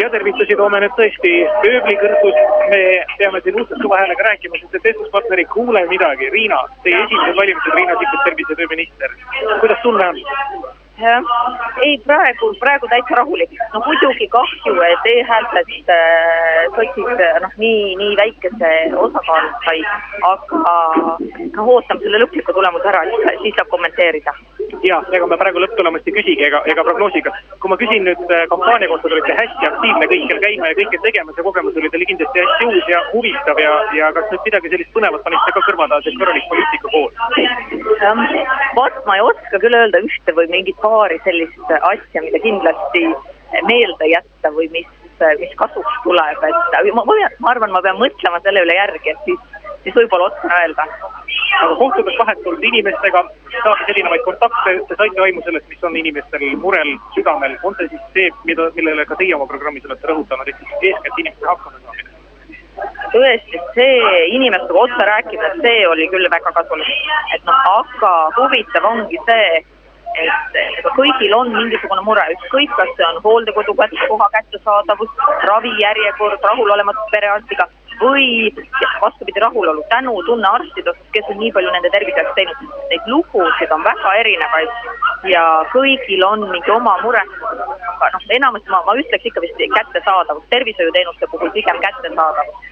[0.00, 1.32] ja tervitusi toome nüüd tõesti
[1.70, 2.40] ööbli kõrgus.
[2.70, 2.80] me
[3.18, 6.30] peame siin uudselt kõva häälega rääkima, sest et vestluspartner ei kuule midagi.
[6.30, 9.10] Riina, teie esimesed valimised, Riina Sikkut, tervise- ja tööminister.
[9.60, 10.16] kuidas tunne on?
[11.84, 13.50] ei praegu, praegu täitsa rahulik.
[13.74, 19.84] no muidugi kahju, et e-häältest äh, sotsid äh, noh, nii, nii väikese osakaalu said,
[20.32, 20.62] aga
[21.56, 23.04] noh, ootame selle lõpliku tulemuse ära,
[23.42, 24.32] siis saab kommenteerida.
[24.84, 27.32] Ja ega me praegu lõpptulemust ei küsigi ega, ega prognoosiga.
[27.60, 31.00] kui ma küsin nüüd äh, kampaania kohta, te olite hästi aktiivne kõikjal käima ja kõike
[31.04, 34.72] tegema, see kogemus oli teil kindlasti hästi uus ja huvitav ja, ja kas nüüd midagi
[34.74, 37.10] sellist põnevat panite ka kõrva taha, see kõrvalik poliitika pool?
[38.76, 43.06] vot ma ei oska küll öelda ühte või mingit paari sellist asja, mida kindlasti
[43.66, 44.88] meelde jätta või mis,
[45.40, 49.46] mis kasuks tuleb, et ma, ma arvan, ma pean mõtlema selle üle järgi, et siis,
[49.84, 50.88] siis võib-olla oskan öelda.
[51.62, 53.22] Aga kohtudes vahetult inimestega,
[53.56, 58.10] saades erinevaid kontakte, te saite aimu sellest, mis on inimestel murel, südamel, on see siis
[58.16, 62.12] see, mida, millele ka teie oma programmis olete rõhutanud, ehk siis eeskätt inimeste hakkamasaamine?
[63.12, 66.92] tõesti, see inimestega otse rääkida, see oli küll väga kasulik.
[67.34, 69.62] et noh, aga huvitav ongi see,
[70.20, 75.12] et kõigil on mingisugune mure, ükskõik, kas see on hooldekodu koha kättesaadavus,
[75.48, 77.68] ravijärjekord, rahulolematus perearstiga
[78.00, 78.52] või
[79.00, 82.76] vastupidi, rahulolu, tänutunne arstide osas, kes on nii palju nende tervise jaoks teinud.
[82.90, 87.22] Neid lugusid on väga erinevaid ja kõigil on mingi oma mure.
[87.96, 92.64] aga noh, enamasti ma, ma ütleks ikka vist kättesaadavus, tervishoiuteenuste puhul pigem kättesaadavus.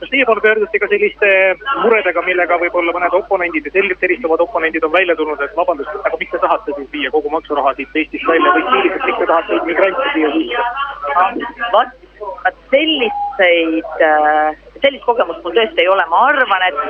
[0.00, 1.30] kas teie poole pöörduti ka selliste
[1.82, 6.20] muredega, millega võib-olla mõned oponendid ja selgelt eristuvad oponendid on välja tulnud, et vabandust, aga
[6.20, 9.60] miks te tahate siis viia kogu maksuraha siit Eestist välja või stiiliselt, miks te tahate
[9.70, 10.60] migrante siia sisse?
[11.72, 11.98] vot,
[12.44, 16.80] vot selliseid äh, sellist kogemust mul tõesti ei ole, ma arvan, et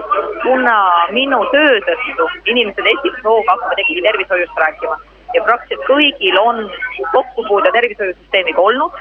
[0.43, 0.77] kuna
[1.17, 4.97] minu töö tõttu inimesed esimese hooga hakkavad ikkagi tervishoiust rääkima
[5.35, 6.65] ja praktiliselt kõigil on
[7.13, 8.97] kokkupuude tervishoiusüsteemiga olnud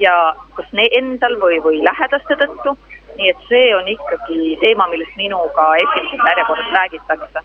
[0.00, 0.14] ja
[0.56, 2.76] kas endal või, või lähedaste tõttu,
[3.18, 7.44] nii et see on ikkagi teema, millest minuga esimeses järjekorras räägitakse.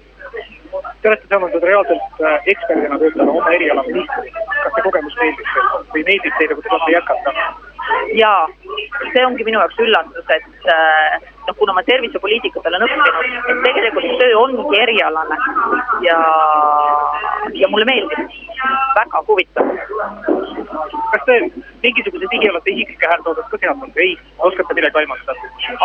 [1.01, 5.51] Te olete saanud nüüd reaalselt äh, eksperdina töötada oma eriala ministriks, kas see kogemus meeldib
[5.53, 7.35] teile või meeldib teile, kui te saate jätkata?
[8.17, 8.47] jaa,
[9.13, 11.15] see ongi minu jaoks üllatus, et äh,
[11.47, 15.37] noh, kuna ma tervisepoliitikat olen õppinud, et tegelikult töö ongi erialane
[16.05, 16.17] ja,
[17.61, 18.35] ja mulle meeldib,
[18.97, 19.71] väga huvitav.
[21.11, 21.39] kas te
[21.83, 24.17] mingisuguse digi olete isiklikke häälteotsust ka seadnud, ei,
[24.49, 25.37] oskate midagi aimata?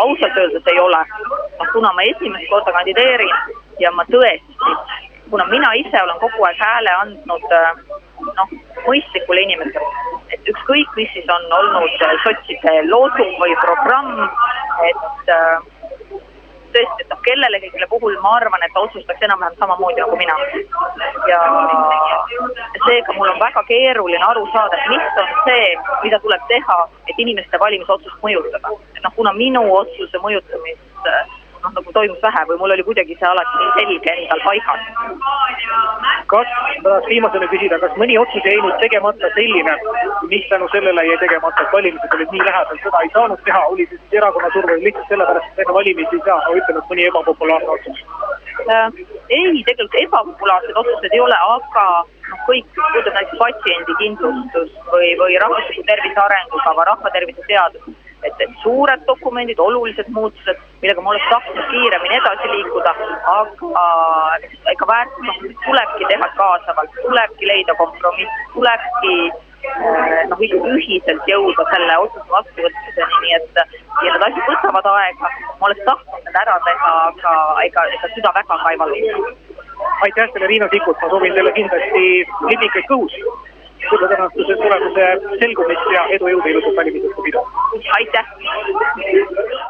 [0.03, 1.03] ausalt öeldes ei ole,
[1.59, 3.35] noh kuna ma esimest korda kandideerin
[3.79, 4.75] ja ma tõesti,
[5.29, 7.69] kuna mina ise olen kogu aeg hääle andnud äh,
[8.37, 8.55] noh,
[8.87, 9.91] mõistlikule inimesele,
[10.41, 14.25] et ükskõik, mis siis on olnud sotside loosung või programm,
[14.89, 15.61] et äh,
[16.73, 20.37] tõesti, et noh, kellelegi, kelle puhul ma arvan, et ta otsustaks enam-vähem samamoodi nagu mina.
[21.29, 21.41] ja
[22.87, 25.67] seega mul on väga keeruline aru saada, et mis on see,
[26.03, 28.73] mida tuleb teha, et inimeste valimisotsust mõjutada.
[28.95, 31.13] et noh, kuna minu otsuse mõjutamist
[31.63, 34.83] noh, nagu toimus vähe või mul oli kuidagi see alati nii selge endal paigas.
[36.31, 39.75] kas, ma tahaks viimasena küsida, kas mõni otsus jäi nüüd tegemata selline,
[40.31, 43.87] mis tänu sellele jäi tegemata, et valimised olid nii lähedal, seda ei saanud teha, oli
[43.89, 47.07] see siis erakonna surve lihtsalt sellepärast, et enne valimisi ei saa, ma ütlen, et mõni
[47.09, 48.05] ebapopulaarne otsus
[48.75, 48.87] äh,?
[49.37, 51.87] ei, tegelikult ebapopulaarseid otsuseid ei ole, aga
[52.31, 57.91] noh, kõik, puudutab näiteks patsiendikindlustus või, või rahvusliku tervise arengukava, rahvatervise seadus
[58.23, 62.95] et, et suured dokumendid, olulised muutused, millega ma oleks tahtnud kiiremini edasi liikuda,
[63.35, 63.85] aga
[64.73, 69.15] ega väärtus, tulebki teha kaasavalt, tulebki leida kompromiss, tulebki
[70.31, 70.41] noh,
[70.73, 76.25] ühiselt jõuda selle otsuse vastuvõtmiseni, nii et ja need asjad võtavad aega, ma oleks tahtnud
[76.25, 77.35] need ära teha, aga
[77.67, 79.31] ega, ega süda väga ka ei valu.
[80.05, 82.03] aitäh teile, Riina Sikkut, ma soovin teile kindlasti
[82.49, 83.17] libikaid kõhus
[83.89, 85.09] tõenäosuse tulemuse
[85.43, 87.45] selgumist ja edu, jõudu, ilusat valimisõhtu pidu!
[87.99, 89.69] aitäh!